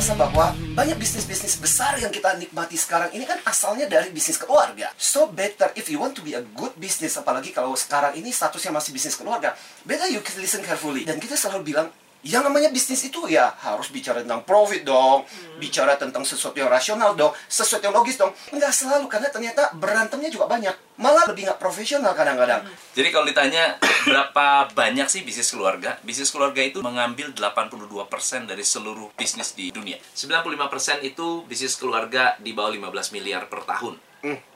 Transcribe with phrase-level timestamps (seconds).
[0.00, 4.88] merasa bahwa banyak bisnis-bisnis besar yang kita nikmati sekarang ini kan asalnya dari bisnis keluarga.
[4.96, 8.72] So better if you want to be a good business, apalagi kalau sekarang ini statusnya
[8.72, 9.52] masih bisnis keluarga,
[9.84, 11.04] better you listen carefully.
[11.04, 15.24] Dan kita selalu bilang, yang namanya bisnis itu ya harus bicara tentang profit dong,
[15.56, 18.32] bicara tentang sesuatu yang rasional dong, sesuatu yang logis dong.
[18.52, 21.00] Nggak selalu, karena ternyata berantemnya juga banyak.
[21.00, 22.68] Malah lebih nggak profesional kadang-kadang.
[22.92, 25.96] Jadi kalau ditanya berapa banyak sih bisnis keluarga?
[26.04, 27.88] Bisnis keluarga itu mengambil 82%
[28.44, 29.96] dari seluruh bisnis di dunia.
[30.12, 33.96] 95% itu bisnis keluarga di bawah 15 miliar per tahun.
[34.20, 34.49] Hmm.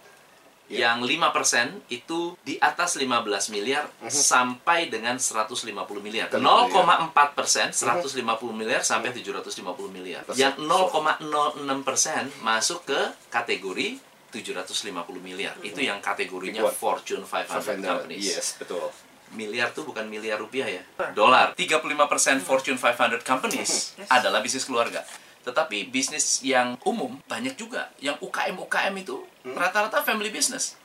[0.65, 5.61] Yang 5% itu di atas 15 miliar sampai dengan 150
[6.01, 6.33] miliar.
[6.33, 8.25] Betul, 0,4 persen 150
[8.57, 9.61] miliar sampai 750
[9.93, 10.25] miliar.
[10.33, 14.01] Yang 0,06 persen masuk ke kategori
[14.33, 15.55] 750 miliar.
[15.61, 16.65] Itu yang kategorinya.
[16.73, 18.25] Fortune 500 companies.
[18.25, 18.91] Yes, betul.
[19.35, 20.83] miliar tuh bukan miliar rupiah ya?
[21.11, 21.59] Dolar.
[21.59, 25.03] 35% Fortune 500 companies adalah bisnis keluarga.
[25.43, 27.91] Tetapi bisnis yang umum banyak juga.
[27.99, 30.81] Yang UKM UKM itu rata-rata family business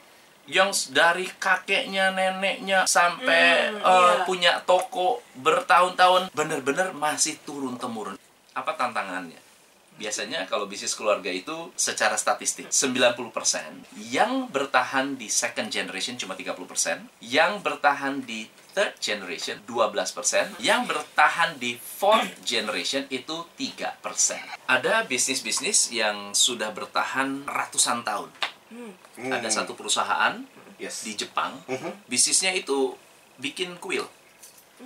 [0.49, 4.25] yang dari kakeknya neneknya sampai Hmm, iya.
[4.25, 8.17] punya toko bertahun-tahun bener-bener masih turun temurun
[8.57, 9.39] apa tantangannya
[9.99, 13.19] Biasanya kalau bisnis keluarga itu secara statistik 90%
[13.99, 16.55] yang bertahan di second generation cuma 30%,
[17.19, 23.99] yang bertahan di third generation 12%, yang bertahan di fourth generation itu 3%.
[24.71, 28.31] Ada bisnis-bisnis yang sudah bertahan ratusan tahun.
[29.17, 30.39] Ada satu perusahaan
[30.79, 31.03] Yes.
[31.03, 32.07] di Jepang, Mhm.
[32.07, 32.95] bisnisnya itu
[33.41, 34.07] bikin kuil.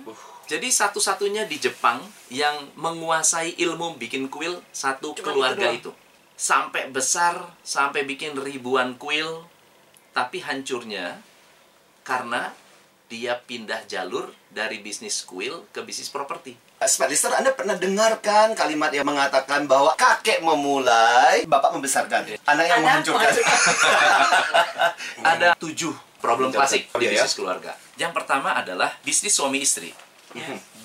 [0.02, 0.10] Uh.
[0.44, 5.92] Jadi satu-satunya di Jepang yang menguasai ilmu bikin kuil satu Cuma keluarga itu itu.
[6.34, 9.46] Sampai besar, sampai bikin ribuan kuil,
[10.10, 11.22] tapi hancurnya
[12.02, 12.50] karena
[13.06, 16.54] dia pindah jalur dari bisnis kuil ke bisnis properti.
[16.86, 22.22] Smart listener, Anda pernah dengarkan kalimat yang mengatakan bahwa kakek memulai, bapak membesarkan.
[22.46, 23.32] Anak yang Anak menghancurkan.
[25.34, 25.90] Ada tujuh
[26.22, 27.12] problem klasik di Iya, ya.
[27.18, 27.74] bisnis keluarga.
[27.98, 29.90] Yang pertama adalah bisnis suami istri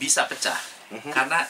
[0.01, 0.57] bisa pecah
[1.13, 1.45] karena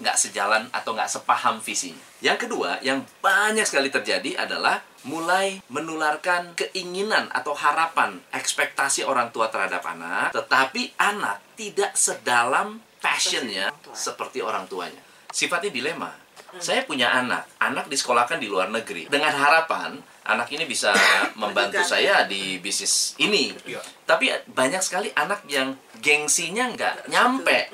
[0.00, 2.00] nggak sejalan atau nggak sepaham visinya.
[2.24, 9.48] Yang kedua, yang banyak sekali terjadi adalah mulai menularkan keinginan atau harapan, ekspektasi orang tua
[9.48, 15.00] terhadap anak, tetapi anak tidak sedalam passionnya seperti orang tuanya.
[15.32, 16.12] Sifatnya dilema.
[16.58, 20.94] Saya punya anak, anak disekolahkan di luar negeri dengan harapan anak ini bisa
[21.42, 23.50] membantu saya di bisnis ini.
[23.66, 23.82] Iya.
[24.06, 27.70] Tapi banyak sekali anak yang gengsinya nggak nyampe.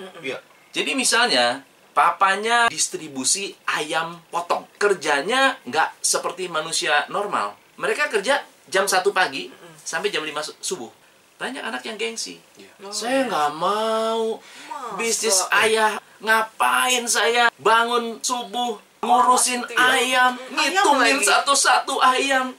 [0.72, 1.64] Jadi misalnya
[1.96, 7.56] papanya distribusi ayam potong, kerjanya nggak seperti manusia normal.
[7.80, 9.48] Mereka kerja jam 1 pagi
[9.80, 10.92] sampai jam 5 su- subuh.
[11.36, 12.40] Banyak anak yang gengsi.
[12.80, 14.96] Oh, saya nggak mau Masa?
[14.96, 16.00] bisnis ayah.
[16.16, 19.76] Ngapain saya bangun subuh ngurusin ya.
[19.94, 22.56] ayam, Ayam ngitungin satu-satu ayam,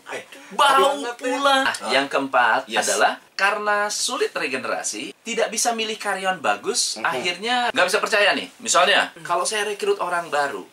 [0.54, 1.12] bau ya.
[1.18, 1.66] pula.
[1.66, 2.86] Nah, yang keempat Yes.
[2.86, 7.04] adalah karena sulit regenerasi, tidak bisa milih karyawan bagus, Mhm.
[7.04, 8.48] akhirnya nggak bisa percaya nih.
[8.60, 10.64] Misalnya, kalau saya rekrut orang baru,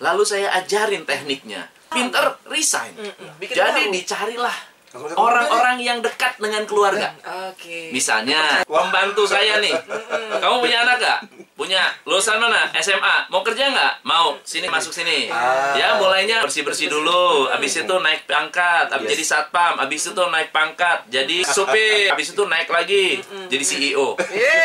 [0.00, 2.96] lalu saya ajarin tekniknya, pinter resign.
[3.38, 3.94] Bikin Jadi baru.
[3.94, 4.56] dicarilah
[4.94, 7.16] orang-orang yang dekat dengan keluarga.
[7.48, 7.88] Oke.
[7.92, 9.72] Misalnya, pembantu saya nih.
[10.42, 11.18] Kamu punya anak gak?
[11.56, 11.80] Punya.
[12.04, 12.68] Lulusan mana?
[12.80, 13.30] SMA.
[13.30, 14.02] Mau kerja nggak?
[14.02, 14.36] Mau.
[14.42, 15.30] Sini masuk sini.
[15.30, 15.72] Ah.
[15.78, 17.48] Ya, mulainya bersih-bersih dulu.
[17.48, 18.90] Habis itu naik pangkat.
[18.90, 19.12] Habis Yes.
[19.14, 19.74] jadi satpam.
[19.78, 20.98] Habis itu naik pangkat.
[21.08, 22.10] Jadi supir.
[22.10, 23.22] Habis itu naik lagi.
[23.46, 24.18] Jadi CEO.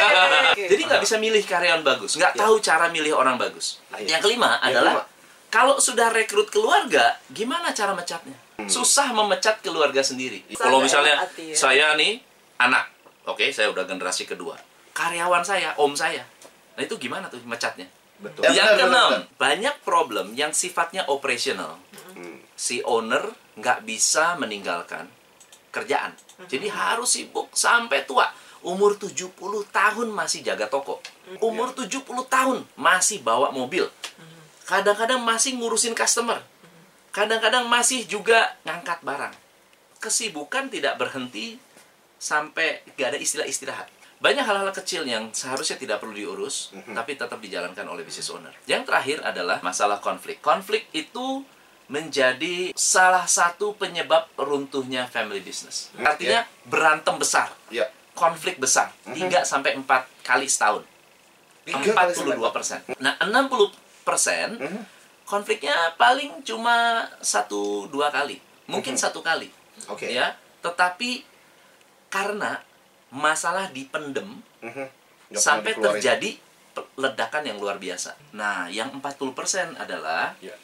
[0.71, 2.17] Jadi nggak bisa milih karyawan bagus.
[2.17, 3.77] Nggak tahu cara milih orang bagus.
[3.93, 4.17] Iya.
[4.17, 5.05] Yang kelima adalah
[5.47, 8.46] kalau sudah rekrut keluarga, gimana cara mecatnya?
[8.65, 10.41] Susah memecat keluarga sendiri.
[10.57, 11.55] Kalau misalnya hati ya.
[11.55, 12.17] saya nih
[12.57, 12.89] anak,
[13.29, 14.57] oke, saya udah generasi kedua.
[14.97, 16.25] Karyawan saya, om saya.
[16.73, 17.85] Nah, itu gimana tuh mecatnya?
[18.17, 18.49] Betul.
[18.49, 21.77] yang Ya, benar, keenam, benar, banyak problem yang sifatnya operational.
[22.17, 22.41] Hmm.
[22.57, 23.29] Si owner
[23.61, 25.05] nggak bisa meninggalkan
[25.69, 26.17] kerjaan.
[26.49, 28.25] Jadi harus sibuk sampai tua.
[28.65, 29.37] Umur 70
[29.69, 30.97] tahun masih jaga toko.
[31.45, 33.85] Umur 70 tahun masih bawa mobil.
[34.65, 36.41] Kadang-kadang masih ngurusin customer.
[37.17, 39.33] Kadang-kadang masih juga ngangkat barang.
[39.97, 41.57] Kesibukan tidak berhenti
[42.21, 43.89] sampai gak ada istilah istirahat.
[44.21, 48.53] Banyak hal-hal kecil yang seharusnya tidak perlu diurus, tapi tetap dijalankan oleh business owner.
[48.69, 50.41] Yang terakhir adalah masalah konflik.
[50.45, 51.41] Konflik itu
[51.89, 55.89] menjadi salah satu penyebab runtuhnya family business.
[55.97, 57.89] Artinya berantem besar, Iya.
[58.13, 60.85] konflik besar, 3 sampai 4 kali setahun.
[61.65, 62.79] Tiga kali sampai 42 persen.
[63.01, 63.69] Nah, 60
[64.05, 64.81] persen Mhm.
[65.27, 69.01] Konfliknya paling cuma satu dua kali, mungkin Mhm.
[69.03, 69.51] satu kali,
[69.91, 70.07] Oke.
[70.07, 70.39] ya.
[70.63, 71.27] Tetapi
[72.07, 72.63] karena
[73.11, 74.87] masalah dipendem Mhm.
[75.27, 76.39] Nggak sampai terjadi
[76.95, 78.15] ledakan yang luar biasa.
[78.31, 80.55] Nah, yang 40% adalah Ya.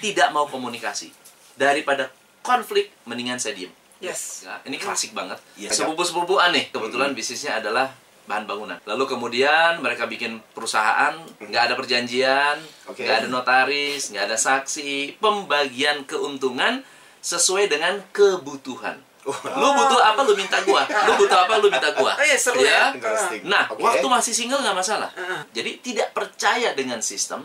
[0.00, 1.12] tidak mau komunikasi.
[1.58, 2.08] Daripada
[2.40, 3.72] konflik, mendingan saya diem.
[3.98, 4.46] Yes.
[4.46, 5.36] Ya, ini klasik banget.
[5.58, 5.74] Iya.
[5.74, 6.70] Sepupu-sepupu aneh.
[6.70, 7.90] Kebetulan bisnisnya adalah
[8.28, 8.76] bahan bangunan.
[8.84, 13.02] Lalu kemudian mereka bikin perusahaan, nggak ada perjanjian, Oke.
[13.02, 16.84] nggak ada notaris, nggak ada saksi, pembagian keuntungan
[17.18, 19.00] sesuai dengan kebutuhan.
[19.28, 20.88] Lu butuh apa lu minta gua.
[20.88, 22.16] Lu butuh apa lu minta gua.
[22.16, 22.96] Oh, iya, seru ya.
[22.96, 23.44] Interesting.
[23.44, 23.84] Nah, Oke.
[23.84, 25.10] waktu masih single nggak masalah.
[25.52, 27.44] Jadi tidak percaya dengan sistem,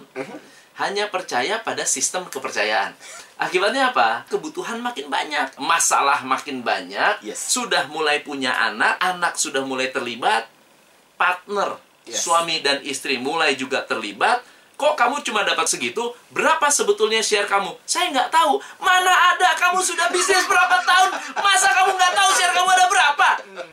[0.79, 2.95] hanya percaya pada sistem kepercayaan.
[3.35, 4.23] Akibatnya apa?
[4.31, 7.51] Kebutuhan makin banyak, masalah makin banyak, Yes.
[7.51, 10.47] sudah mulai punya anak, anak sudah mulai terlibat,
[11.23, 12.19] partner Yes.
[12.27, 14.43] suami dan istri mulai juga terlibat.
[14.75, 16.11] Kok kamu cuma dapat segitu?
[16.35, 17.71] Berapa sebetulnya share kamu?
[17.87, 18.59] Saya nggak tahu.
[18.83, 19.55] Mana ada?
[19.55, 21.09] Kamu sudah bisnis berapa tahun?
[21.39, 23.27] Masa kamu nggak tahu share kamu ada berapa?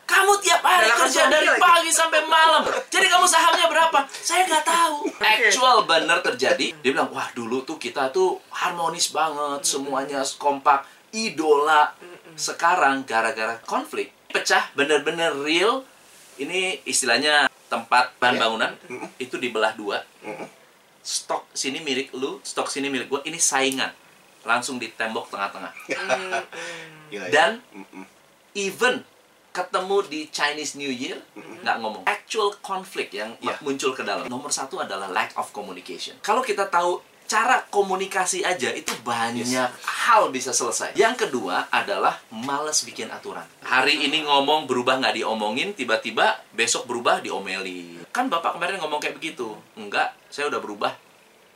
[0.07, 1.59] Kamu tiap hari Dalakan kerja dari lagi.
[1.59, 2.63] pagi sampai malam.
[2.87, 3.99] Jadi kamu sahamnya berapa?
[4.07, 4.95] Saya nggak tahu.
[5.19, 6.65] Actual bener terjadi.
[6.79, 11.91] Dia bilang, wah dulu tuh kita tuh harmonis banget, semuanya kompak, idola.
[12.39, 15.83] Sekarang gara-gara konflik, pecah bener-bener real.
[16.37, 18.41] Ini istilahnya tempat bahan Ya.
[18.41, 18.71] bangunan
[19.17, 20.03] itu dibelah dua.
[20.21, 20.47] Mm-mm.
[21.01, 23.21] Stok sini milik lu, stok sini milik gua.
[23.23, 23.89] Ini saingan.
[24.41, 25.73] Langsung di tembok tengah-tengah.
[27.11, 27.27] Ya.
[27.27, 27.59] Dan
[28.55, 29.03] even
[29.51, 33.59] ketemu di Chinese New Year nggak ngomong actual konflik yang Iya.
[33.59, 38.75] muncul ke dalam nomor satu adalah lack of communication kalau kita tahu cara komunikasi aja
[38.75, 39.71] itu banyak.
[39.81, 40.91] Hal bisa selesai.
[40.93, 43.47] Yang kedua adalah males bikin aturan.
[43.63, 49.15] Hari ini ngomong berubah nggak diomongin tiba-tiba besok berubah diomeli kan bapak kemarin ngomong kayak
[49.15, 49.55] begitu.
[49.79, 50.91] Enggak saya udah berubah.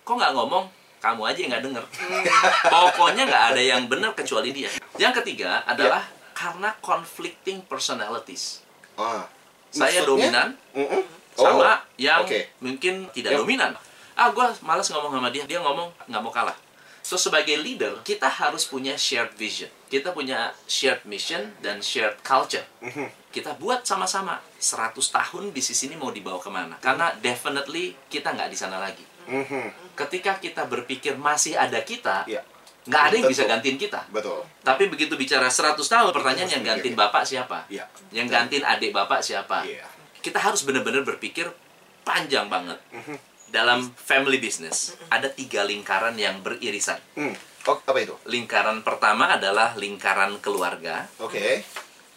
[0.08, 0.72] Kok nggak ngomong?
[1.04, 1.84] Kamu aja yang nggak denger.
[2.72, 4.72] Pokoknya nggak ada yang benar kecuali dia.
[4.96, 8.64] Yang ketiga adalah karena conflicting personalities.
[8.96, 9.28] Ah.
[9.76, 10.08] saya Maksudnya?
[10.08, 11.04] dominan Mm-mm.
[11.36, 12.40] sama Oh, yang oke.
[12.64, 13.72] mungkin tidak Yang- dominan
[14.16, 16.56] ah gue malas ngomong sama dia dia ngomong nggak mau kalah
[17.02, 22.64] so sebagai leader kita harus punya shared vision kita punya shared mission dan shared culture
[22.82, 23.12] Mhm.
[23.30, 28.50] kita buat sama-sama 100 tahun bisnis ini mau dibawa ke mana karena definitely kita nggak
[28.50, 29.94] di sana lagi Mhm.
[29.94, 32.42] ketika kita berpikir masih ada kita Iya.
[32.86, 33.34] nggak ada yang Tentu.
[33.36, 34.42] bisa gantiin kita Betul.
[34.62, 37.86] tapi begitu bicara 100 tahun pertanyaan yang gantiin bapak siapa Iya.
[38.10, 39.86] yang gantiin adik bapak siapa Iya.
[40.22, 41.52] kita harus benar-benar berpikir
[42.02, 42.78] panjang banget
[43.48, 47.36] dalam family business ada tiga lingkaran yang beririsan Hmm.
[47.66, 48.14] Oh, apa itu?
[48.26, 51.66] lingkaran pertama adalah lingkaran keluarga Oke.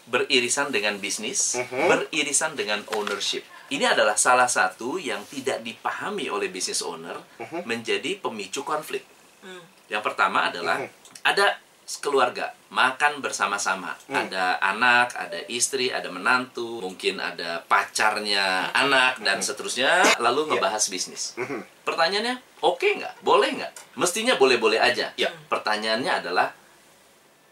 [0.04, 1.88] beririsan dengan bisnis Mhm.
[1.88, 7.64] beririsan dengan ownership ini adalah salah satu yang tidak dipahami oleh business owner Mhm.
[7.64, 9.04] menjadi pemicu konflik
[9.40, 9.60] Hmm.
[9.86, 10.88] yang pertama adalah Mhm.
[11.22, 11.60] ada
[11.96, 13.96] keluarga makan bersama-sama.
[14.04, 14.28] Hmm.
[14.28, 20.04] Ada anak, ada istri, ada menantu, mungkin ada pacarnya anak dan seterusnya.
[20.20, 20.48] Lalu Iya.
[20.52, 21.32] ngebahas bisnis.
[21.40, 21.64] Mhm.
[21.88, 23.24] Pertanyaannya, oke nggak?
[23.24, 23.72] Boleh nggak?
[23.96, 25.16] Mestinya boleh-boleh aja.
[25.16, 25.32] Ya.
[25.48, 26.52] Pertanyaannya adalah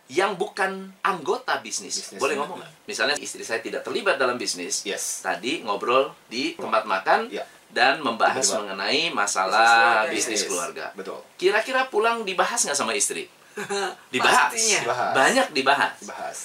[0.06, 2.20] yang bukan anggota bisnis, Bisnis.
[2.22, 2.72] boleh ngomong nggak?
[2.86, 5.18] Misalnya istri saya tidak terlibat dalam bisnis, Yes.
[5.18, 7.42] tadi ngobrol di tempat makan Ya.
[7.74, 8.60] dan membahas Tiba-tiba.
[8.70, 10.46] mengenai Bisnis masalah bisnis Yes.
[10.46, 10.86] keluarga.
[10.94, 11.18] Betul.
[11.34, 13.26] Kira-kira pulang dibahas nggak sama istri?
[14.14, 14.52] Dibahas.
[14.52, 14.80] Pastinya.
[14.84, 15.12] Dibahas.
[15.14, 15.94] Banyak dibahas.
[16.04, 16.38] Bahas.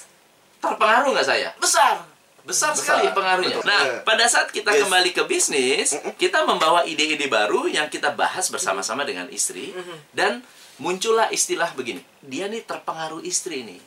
[0.57, 1.49] Terpengaruh nggak saya?
[1.57, 2.05] Besar.
[2.41, 2.97] Besar, Besar.
[2.97, 3.53] sekali pengaruhnya.
[3.53, 3.69] Betul.
[3.69, 4.01] Nah, Eh.
[4.01, 4.81] pada saat kita Yes.
[4.81, 9.69] kembali ke bisnis, kita membawa ide-ide baru yang kita bahas bersama-sama dengan istri
[10.09, 10.41] dan
[10.81, 12.01] muncullah istilah begini.
[12.19, 13.77] Dia nih terpengaruh istri nih.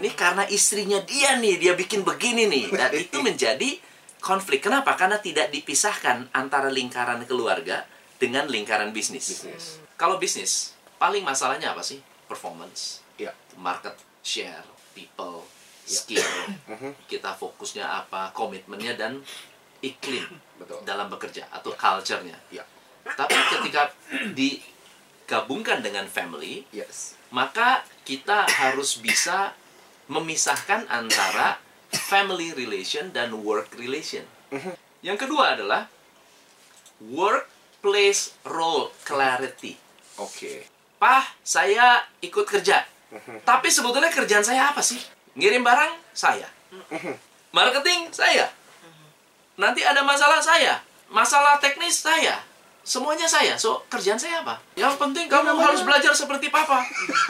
[0.00, 2.64] Ini karena istrinya dia nih, dia bikin begini nih.
[2.68, 3.80] Dan itu menjadi
[4.20, 4.60] konflik.
[4.60, 4.92] Kenapa?
[4.92, 7.88] Karena tidak dipisahkan antara lingkaran keluarga
[8.20, 9.24] dengan lingkaran bisnis.
[9.32, 9.80] Bisnis.
[9.96, 12.04] Kalau bisnis, paling masalahnya apa sih?
[12.28, 13.32] Performance, Ya.
[13.56, 15.42] market share, people,
[15.88, 15.96] Ya.
[15.96, 16.28] skill.
[16.70, 16.92] Mhm.
[17.08, 19.24] Kita fokusnya apa, komitmennya dan
[19.80, 20.28] iklim
[20.60, 20.84] Betul.
[20.84, 22.36] dalam bekerja atau culture-nya.
[22.52, 22.62] Ya.
[23.08, 23.88] Tapi ketika
[24.38, 27.16] digabungkan dengan family, Yes.
[27.32, 29.56] maka kita harus bisa
[30.08, 31.60] memisahkan antara
[31.92, 34.24] family relation dan work relation.
[35.00, 35.88] Yang kedua adalah
[37.00, 39.76] workplace role clarity.
[40.18, 40.66] Oke.
[40.98, 42.82] Pah, saya ikut kerja.
[43.42, 44.98] Tapi sebetulnya kerjaan saya apa sih?
[45.32, 46.50] Ngirim barang saya.
[47.50, 48.50] Marketing saya.
[49.54, 50.82] Nanti ada masalah saya.
[51.08, 52.42] Masalah teknis saya.
[52.82, 53.52] Semuanya saya.
[53.54, 54.56] So, kerjaan saya apa?
[54.72, 56.80] Yang penting kamu namanya- harus belajar seperti papa.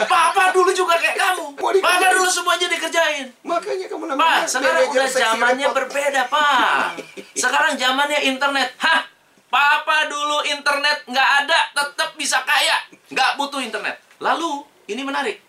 [0.01, 1.45] Papa dulu juga kayak kamu.
[1.83, 3.27] Papa dulu semuanya dikerjain.
[3.43, 6.87] Makanya kamu Pak, namanya sekarang manajer udah zamannya berbeda, Pak.
[7.43, 8.71] Sekarang zamannya internet.
[8.79, 9.03] Hah?
[9.49, 12.77] Papa dulu internet nggak ada, tetap bisa kaya.
[13.09, 13.97] Nggak butuh internet.
[14.21, 15.41] Lalu, ini menarik.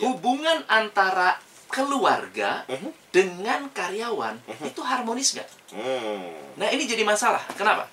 [0.00, 1.36] Hubungan antara
[1.68, 2.90] keluarga Mhm.
[3.12, 5.48] dengan karyawan itu harmonis nggak?
[5.76, 6.56] Hmm.
[6.56, 7.42] Nah, ini jadi masalah.
[7.54, 7.86] Kenapa?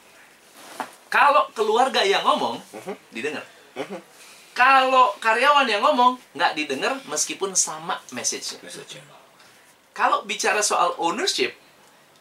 [1.11, 2.55] Kalau keluarga yang ngomong,
[3.11, 3.43] didengar.
[4.51, 8.63] Kalau karyawan yang ngomong, nggak didengar meskipun sama message-nya.
[9.91, 11.51] Kalau bicara soal ownership,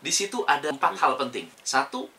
[0.01, 1.47] di situ ada empat hal penting.
[1.63, 2.11] Satu,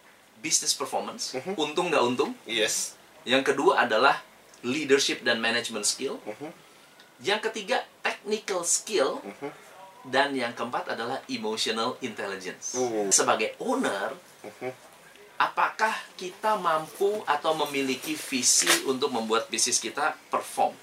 [0.41, 2.31] business performance, untung nggak untung.
[2.49, 2.97] Yes.
[3.23, 4.19] Yang kedua adalah
[4.65, 6.17] leadership dan management skill.
[6.25, 6.49] Mhm.
[7.21, 9.21] Yang ketiga, technical skill.
[10.01, 12.73] Dan yang keempat adalah emotional intelligence.
[12.73, 13.05] Uh.
[13.13, 14.17] Sebagai owner,
[15.37, 20.73] apakah kita mampu atau memiliki visi untuk membuat bisnis kita perform?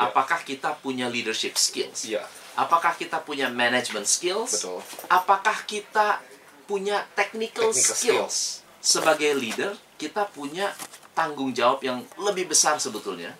[0.00, 2.08] Apakah kita punya leadership skills?
[2.08, 2.24] Iya.
[2.56, 4.56] Apakah kita punya management skills?
[4.56, 4.80] Betul.
[5.12, 6.24] Apakah kita
[6.64, 8.36] punya technical, Technical skills?
[8.80, 10.72] Sebagai leader, kita punya
[11.14, 13.32] tanggung jawab yang lebih besar sebetulnya.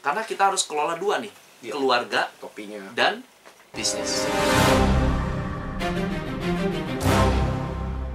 [0.00, 1.72] Karena kita harus kelola dua nih, Iya.
[1.76, 2.80] keluarga Topinya.
[2.96, 3.20] dan
[3.72, 4.26] bisnis.